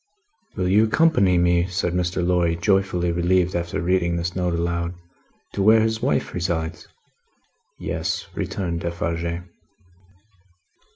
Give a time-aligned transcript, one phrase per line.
[0.55, 2.25] "Will you accompany me," said Mr.
[2.25, 4.95] Lorry, joyfully relieved after reading this note aloud,
[5.53, 6.87] "to where his wife resides?"
[7.77, 9.43] "Yes," returned Defarge.